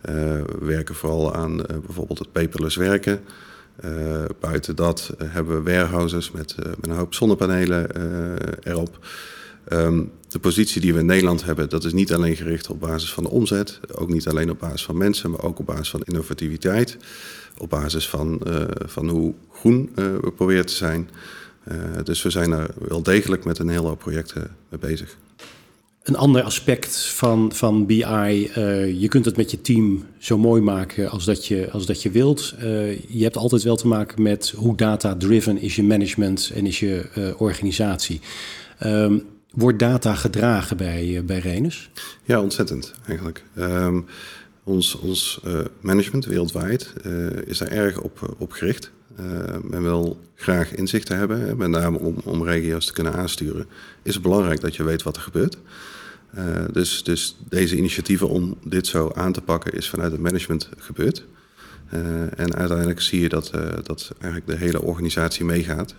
we 0.00 0.44
werken 0.60 0.94
vooral 0.94 1.34
aan 1.34 1.56
bijvoorbeeld 1.56 2.18
het 2.18 2.32
paperless 2.32 2.76
werken. 2.76 3.20
buiten 4.40 4.76
dat 4.76 5.14
hebben 5.24 5.56
we 5.56 5.70
warehouses 5.70 6.30
met, 6.30 6.54
met 6.56 6.90
een 6.90 6.96
hoop 6.96 7.14
zonnepanelen 7.14 7.86
erop. 8.62 9.06
Um, 9.72 10.10
de 10.28 10.38
positie 10.38 10.80
die 10.80 10.92
we 10.92 10.98
in 10.98 11.06
Nederland 11.06 11.44
hebben, 11.44 11.68
dat 11.68 11.84
is 11.84 11.92
niet 11.92 12.12
alleen 12.12 12.36
gericht 12.36 12.70
op 12.70 12.80
basis 12.80 13.12
van 13.12 13.22
de 13.22 13.30
omzet, 13.30 13.80
ook 13.94 14.08
niet 14.08 14.28
alleen 14.28 14.50
op 14.50 14.58
basis 14.58 14.84
van 14.84 14.96
mensen, 14.96 15.30
maar 15.30 15.42
ook 15.42 15.58
op 15.58 15.66
basis 15.66 15.90
van 15.90 16.02
innovativiteit, 16.04 16.96
op 17.58 17.70
basis 17.70 18.08
van, 18.08 18.40
uh, 18.46 18.62
van 18.84 19.08
hoe 19.08 19.34
groen 19.52 19.90
uh, 19.96 20.04
we 20.20 20.32
proberen 20.36 20.66
te 20.66 20.74
zijn. 20.74 21.10
Uh, 21.68 21.74
dus 22.04 22.22
we 22.22 22.30
zijn 22.30 22.52
er 22.52 22.70
wel 22.88 23.02
degelijk 23.02 23.44
met 23.44 23.58
een 23.58 23.68
heel 23.68 23.86
hoop 23.86 23.98
projecten 23.98 24.56
mee 24.68 24.80
bezig. 24.80 25.16
Een 26.02 26.16
ander 26.16 26.42
aspect 26.42 27.04
van, 27.04 27.52
van 27.52 27.86
BI, 27.86 28.04
je 28.98 29.06
kunt 29.08 29.24
het 29.24 29.36
met 29.36 29.50
je 29.50 29.60
team 29.60 30.04
zo 30.18 30.38
mooi 30.38 30.62
maken 30.62 31.10
als 31.10 31.24
dat 31.24 31.46
je, 31.46 31.70
als 31.70 31.86
dat 31.86 32.02
je 32.02 32.10
wilt. 32.10 32.54
je 33.08 33.22
hebt 33.22 33.36
altijd 33.36 33.62
wel 33.62 33.76
te 33.76 33.86
maken 33.86 34.22
met 34.22 34.52
hoe 34.56 34.76
data-driven 34.76 35.58
is 35.58 35.76
je 35.76 35.82
management 35.82 36.50
en 36.54 36.66
is 36.66 36.80
je 36.80 37.34
organisatie. 37.38 38.20
Um, 38.84 39.24
Wordt 39.58 39.78
data 39.78 40.14
gedragen 40.14 40.76
bij, 40.76 41.06
uh, 41.06 41.22
bij 41.22 41.38
Renus? 41.38 41.90
Ja, 42.24 42.40
ontzettend 42.40 42.94
eigenlijk. 43.06 43.44
Um, 43.58 44.06
ons 44.64 44.94
ons 44.94 45.40
uh, 45.46 45.60
management 45.80 46.24
wereldwijd 46.24 46.92
uh, 47.06 47.26
is 47.46 47.58
daar 47.58 47.68
erg 47.68 48.00
op, 48.00 48.36
op 48.38 48.52
gericht. 48.52 48.90
men 49.62 49.82
wil 49.82 50.20
graag 50.34 50.74
inzichten 50.74 51.16
hebben, 51.16 51.56
met 51.56 51.68
name 51.68 51.98
om, 51.98 52.16
om 52.24 52.44
regio's 52.44 52.86
te 52.86 52.92
kunnen 52.92 53.12
aansturen. 53.12 53.66
Is 54.02 54.14
het 54.14 54.22
belangrijk 54.22 54.60
dat 54.60 54.76
je 54.76 54.82
weet 54.82 55.02
wat 55.02 55.16
er 55.16 55.22
gebeurt. 55.22 55.58
dus, 56.72 57.04
dus 57.04 57.36
deze 57.48 57.76
initiatieven 57.76 58.28
om 58.28 58.56
dit 58.64 58.86
zo 58.86 59.10
aan 59.14 59.32
te 59.32 59.40
pakken 59.40 59.72
is 59.72 59.88
vanuit 59.88 60.12
het 60.12 60.20
management 60.20 60.68
gebeurd. 60.78 61.24
en 62.36 62.54
uiteindelijk 62.54 63.00
zie 63.00 63.20
je 63.20 63.28
dat, 63.28 63.50
dat 63.82 64.12
eigenlijk 64.20 64.52
de 64.52 64.64
hele 64.64 64.82
organisatie 64.82 65.44
meegaat. 65.44 65.94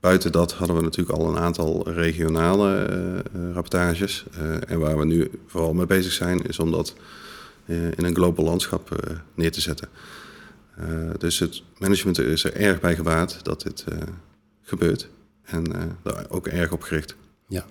Buiten 0.00 0.32
dat 0.32 0.52
hadden 0.52 0.76
we 0.76 0.82
natuurlijk 0.82 1.18
al 1.18 1.28
een 1.28 1.38
aantal 1.38 1.90
regionale 1.90 2.90
uh, 3.36 3.52
rapportages. 3.52 4.24
Uh, 4.38 4.70
en 4.70 4.78
waar 4.78 4.98
we 4.98 5.04
nu 5.04 5.30
vooral 5.46 5.74
mee 5.74 5.86
bezig 5.86 6.12
zijn, 6.12 6.42
is 6.42 6.58
om 6.58 6.70
dat 6.70 6.94
in 7.66 8.04
een 8.04 8.14
global 8.14 8.44
landschap 8.44 9.12
neer 9.34 9.52
te 9.52 9.60
zetten. 9.60 9.88
dus 11.18 11.38
het 11.38 11.62
management 11.78 12.18
is 12.18 12.44
er 12.44 12.54
erg 12.54 12.80
bij 12.80 12.94
gebaat 12.94 13.38
dat 13.42 13.62
dit 13.62 13.84
gebeurt. 14.62 15.08
En 15.44 15.64
daar 16.02 16.26
ook 16.28 16.46
erg 16.46 16.72
op 16.72 16.82
gericht. 16.82 17.16
Ja. 17.48 17.64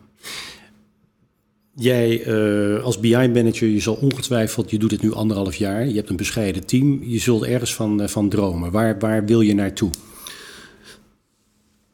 Jij 1.76 2.34
als 2.82 3.00
BI-manager, 3.00 3.68
je 3.68 3.80
zal 3.80 3.96
ongetwijfeld, 3.96 4.70
je 4.70 4.80
doet 4.80 4.92
het 4.92 5.02
nu 5.02 5.14
anderhalf 5.14 5.56
jaar, 5.56 5.88
je 5.88 5.96
hebt 5.96 6.10
een 6.10 6.16
bescheiden 6.16 6.66
team, 6.66 7.04
je 7.04 7.20
zult 7.20 7.44
ergens 7.44 7.76
van, 7.76 8.10
van 8.10 8.30
dromen. 8.30 8.72
Waar, 8.72 9.00
waar 9.00 9.26
wil 9.26 9.42
je 9.42 9.54
naartoe? 9.54 9.92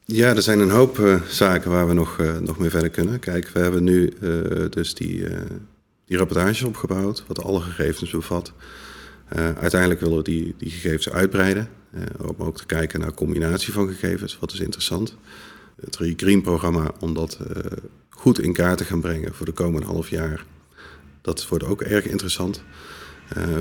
Ja, 0.08 0.36
er 0.36 0.42
zijn 0.42 0.60
een 0.60 0.70
hoop 0.70 0.98
uh, 0.98 1.22
zaken 1.22 1.72
waar 1.72 1.88
we 1.88 1.94
nog, 1.94 2.18
uh, 2.18 2.38
nog 2.38 2.58
mee 2.58 2.70
verder 2.70 2.90
kunnen. 2.90 3.20
Kijk, 3.20 3.50
we 3.50 3.60
hebben 3.60 3.84
nu 3.84 4.14
uh, 4.22 4.66
dus 4.70 4.94
die, 4.94 5.28
die 6.06 6.18
rapportage 6.18 6.68
opgebouwd, 6.68 7.24
wat 7.28 7.44
alle 7.44 7.62
gegevens 7.62 8.12
bevat. 8.12 8.54
uiteindelijk 9.60 10.00
willen 10.00 10.18
we 10.18 10.24
die, 10.24 10.56
die 10.58 10.70
gegevens 10.70 11.10
uitbreiden. 11.10 11.70
om 12.22 12.36
ook 12.38 12.58
te 12.58 12.66
kijken 12.66 13.00
naar 13.00 13.14
combinatie 13.14 13.74
van 13.74 13.88
gegevens. 13.88 14.38
Wat 14.40 14.52
is 14.52 14.60
interessant? 14.60 15.16
Het 15.82 15.98
Green-programma, 16.18 16.92
om 17.00 17.14
dat 17.14 17.40
goed 18.10 18.40
in 18.40 18.54
kaart 18.54 18.78
te 18.78 18.86
gaan 18.86 19.02
brengen 19.02 19.34
voor 19.34 19.46
de 19.46 19.52
komende 19.52 19.88
half 19.88 20.10
jaar. 20.10 20.46
Dat 21.22 21.48
wordt 21.48 21.64
ook 21.64 21.82
erg 21.82 22.06
interessant. 22.06 22.64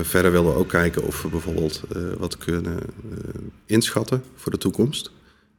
verder 0.01 0.31
willen 0.31 0.51
we 0.51 0.57
ook 0.57 0.69
kijken 0.69 1.03
of 1.03 1.21
we 1.21 1.27
bijvoorbeeld 1.27 1.81
wat 2.17 2.37
kunnen 2.37 2.79
inschatten 3.65 4.23
voor 4.35 4.51
de 4.51 4.57
toekomst. 4.57 5.11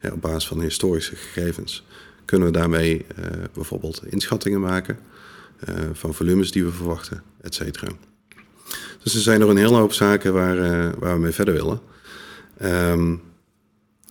Op 0.02 0.20
basis 0.20 0.46
van 0.48 0.60
historische 0.60 1.16
gegevens 1.16 1.84
kunnen 2.24 2.46
we 2.46 2.58
daarmee 2.58 3.06
bijvoorbeeld 3.52 4.02
inschattingen 4.06 4.60
maken 4.60 4.98
uh, 5.68 5.74
van 5.92 6.14
volumes 6.14 6.50
die 6.50 6.64
we 6.64 6.72
verwachten, 6.72 7.22
et 7.40 7.54
cetera. 7.54 7.88
Dus 9.02 9.14
er 9.14 9.20
zijn 9.20 9.40
nog 9.40 9.50
een 9.50 9.56
hele 9.56 9.76
hoop 9.76 9.92
zaken 9.92 10.32
waar, 10.32 10.56
uh, 10.56 10.92
waar 10.98 11.14
we 11.14 11.20
mee 11.20 11.32
verder 11.32 11.54
willen. 11.54 11.80
Um, 12.62 13.22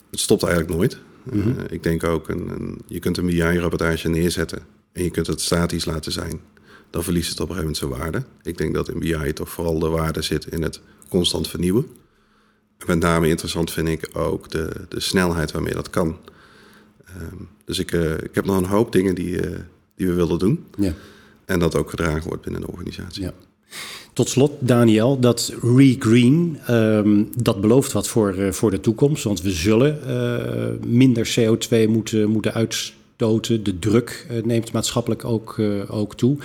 het 0.09 0.19
stopt 0.19 0.43
eigenlijk 0.43 0.73
nooit. 0.73 0.97
Mm 1.23 1.41
-hmm. 1.41 1.55
uh, 1.59 1.63
ik 1.69 1.83
denk 1.83 2.03
ook, 2.03 2.29
een, 2.29 2.49
een, 2.49 2.81
je 2.87 2.99
kunt 2.99 3.17
een 3.17 3.25
BI-rapportage 3.25 4.09
neerzetten 4.09 4.59
en 4.91 5.03
je 5.03 5.11
kunt 5.11 5.27
het 5.27 5.41
statisch 5.41 5.85
laten 5.85 6.11
zijn. 6.11 6.39
Dan 6.89 7.03
verliest 7.03 7.29
het 7.29 7.39
op 7.39 7.49
een 7.49 7.55
gegeven 7.55 7.79
moment 7.81 8.01
zijn 8.01 8.11
waarde. 8.11 8.25
Ik 8.43 8.57
denk 8.57 8.73
dat 8.73 8.89
in 8.89 8.99
BI 8.99 9.33
toch 9.33 9.49
vooral 9.49 9.79
de 9.79 9.87
waarde 9.87 10.21
zit 10.21 10.45
in 10.45 10.61
het 10.61 10.81
constant 11.09 11.47
vernieuwen. 11.47 11.87
En 12.77 12.86
met 12.88 13.00
name 13.00 13.27
interessant 13.27 13.72
vind 13.72 13.88
ik 13.88 14.10
ook 14.13 14.51
de, 14.51 14.72
de 14.89 15.00
snelheid 15.00 15.51
waarmee 15.51 15.74
dat 15.74 15.89
kan. 15.89 16.17
Um, 17.22 17.50
dus 17.65 17.79
ik, 17.79 17.91
ik 18.24 18.36
heb 18.36 18.46
nog 18.46 18.58
een 18.58 18.65
hoop 18.65 18.91
dingen 18.91 19.15
die, 19.15 19.39
die 19.96 20.08
we 20.08 20.13
willen 20.13 20.39
doen. 20.39 20.65
Ja. 20.77 20.94
En 21.46 21.60
dat 21.60 21.75
ook 21.75 21.89
gedragen 21.89 22.27
wordt 22.27 22.44
binnen 22.44 22.62
de 22.62 22.72
organisatie. 22.72 23.24
Ja. 23.24 23.34
Tot 24.13 24.29
slot, 24.29 24.51
Daniel, 24.60 25.20
dat 25.20 25.53
regreen, 25.62 26.60
um, 26.70 27.29
dat 27.38 27.62
belooft 27.62 27.91
wat 27.91 28.08
voor, 28.08 28.38
uh, 28.38 28.51
voor 28.51 28.72
de 28.72 28.79
toekomst. 28.79 29.24
Want 29.24 29.41
we 29.41 29.51
zullen 29.51 30.00
minder 30.88 31.36
CO2 31.39 31.88
moeten, 31.89 32.29
moeten 32.29 32.53
uitstoten. 32.53 33.63
De 33.63 33.79
druk 33.79 34.27
neemt 34.44 34.72
maatschappelijk 34.72 35.25
ook, 35.25 35.60
ook 35.89 36.15
toe. 36.15 36.38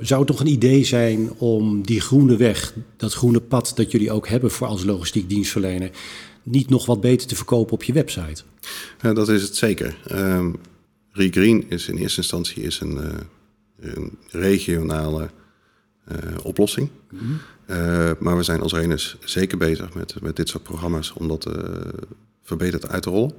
Zou 0.00 0.20
het 0.20 0.28
nog 0.28 0.40
een 0.40 0.46
idee 0.46 0.84
zijn 0.84 1.32
om 1.32 1.82
die 1.82 2.00
groene 2.00 2.36
weg, 2.36 2.74
dat 2.96 3.12
groene 3.12 3.40
pad 3.40 3.72
dat 3.74 3.90
jullie 3.90 4.10
ook 4.10 4.28
hebben 4.28 4.50
voor 4.50 4.66
als 4.66 4.84
logistiek 4.84 5.28
dienstverlener, 5.28 5.90
niet 6.42 6.68
nog 6.68 6.86
wat 6.86 7.00
beter 7.00 7.26
te 7.28 7.36
verkopen 7.36 7.72
op 7.72 7.82
je 7.82 7.92
website? 7.92 8.42
dat 9.00 9.28
is 9.28 9.42
het 9.42 9.56
zeker. 9.56 9.98
Um, 10.12 10.56
regreen 11.12 11.64
is 11.68 11.88
in 11.88 11.96
eerste 11.96 12.20
instantie 12.20 12.62
is 12.62 12.80
een 12.80 13.26
een 13.80 14.18
regionale 14.30 15.30
uh, 16.12 16.16
oplossing. 16.42 16.88
Mm 17.10 17.18
-hmm. 17.18 17.38
uh, 17.70 18.10
maar 18.18 18.36
we 18.36 18.42
zijn 18.42 18.60
als 18.60 18.72
Renus 18.72 19.16
zeker 19.24 19.58
bezig 19.58 19.94
met, 19.94 20.20
met 20.20 20.36
dit 20.36 20.48
soort 20.48 20.62
programma's 20.62 21.12
om 21.12 21.28
dat 21.28 21.50
verbeterd 22.42 22.88
uit 22.88 23.02
te 23.02 23.10
rollen. 23.10 23.34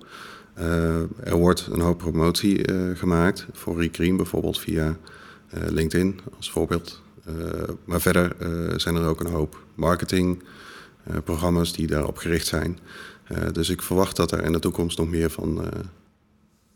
er 1.24 1.36
wordt 1.36 1.68
een 1.72 1.80
hoop 1.80 1.98
promotie 1.98 2.74
gemaakt 2.96 3.48
voor 3.52 3.82
Recream, 3.82 4.18
bijvoorbeeld 4.18 4.60
via 4.60 4.98
LinkedIn 5.52 6.20
als 6.38 6.52
voorbeeld. 6.52 7.02
maar 7.86 8.02
verder 8.02 8.36
zijn 8.80 8.96
er 8.96 9.08
ook 9.08 9.20
een 9.20 9.32
hoop 9.32 9.64
marketingprogramma's 9.76 11.74
die 11.74 11.88
daarop 11.88 12.18
gericht 12.18 12.48
zijn. 12.48 12.80
dus 13.52 13.70
ik 13.70 13.82
verwacht 13.82 14.16
dat 14.16 14.32
er 14.32 14.44
in 14.44 14.52
de 14.52 14.60
toekomst 14.60 14.98
nog 14.98 15.10
meer 15.10 15.30
van 15.30 15.64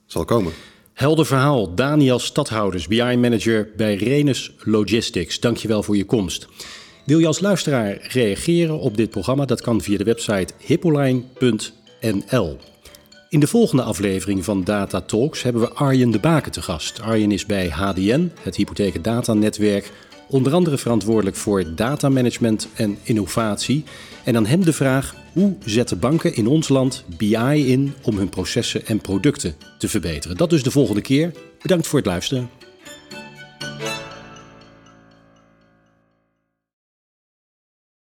zal 0.06 0.25
komen. 0.25 0.53
Helder 0.94 1.25
verhaal. 1.25 1.75
Daniel 1.75 2.20
Stadhouders, 2.20 2.88
BI-manager 2.88 3.70
bij 3.77 3.96
Renus 3.96 4.51
Logistics. 4.60 5.39
Dankjewel 5.39 5.84
voor 5.84 5.98
je 5.98 6.06
komst. 6.06 6.48
Wil 7.06 7.20
je 7.20 7.27
als 7.27 7.39
luisteraar 7.39 8.08
reageren 8.10 8.80
op 8.80 8.98
dit 8.98 9.10
programma? 9.10 9.46
Dat 9.46 9.62
kan 9.62 9.82
via 9.82 9.98
de 9.98 10.03
website 10.03 10.53
hippoline.nl. 10.58 12.58
In 13.33 13.39
de 13.39 13.47
volgende 13.47 13.83
aflevering 13.83 14.43
van 14.43 14.63
Data 14.63 15.01
Talks 15.01 15.41
hebben 15.41 15.61
we 15.61 15.69
Arjen 15.69 16.11
de 16.11 16.19
Baken 16.19 16.51
te 16.51 16.61
gast. 16.61 17.01
Arjen 17.01 17.31
is 17.31 17.45
bij 17.45 17.69
HDN, 17.69 18.31
het 18.41 18.55
Hypotheken 18.55 19.01
Data 19.01 19.33
Netwerk, 19.33 19.91
onder 20.27 20.53
andere 20.53 20.77
verantwoordelijk 20.77 21.35
voor 21.35 21.75
datamanagement 21.75 22.67
en 22.73 22.97
innovatie. 23.03 23.83
En 24.23 24.35
aan 24.35 24.45
hem 24.45 24.63
de 24.63 24.73
vraag: 24.73 25.15
hoe 25.31 25.55
zetten 25.65 25.99
banken 25.99 26.35
in 26.35 26.47
ons 26.47 26.69
land 26.69 27.03
BI 27.17 27.71
in 27.71 27.93
om 28.01 28.17
hun 28.17 28.29
processen 28.29 28.85
en 28.85 29.01
producten 29.01 29.55
te 29.77 29.87
verbeteren? 29.87 30.37
Dat 30.37 30.49
dus 30.49 30.63
de 30.63 30.71
volgende 30.71 31.01
keer. 31.01 31.31
Bedankt 31.61 31.87
voor 31.87 31.99
het 31.99 32.07
luisteren. 32.07 32.49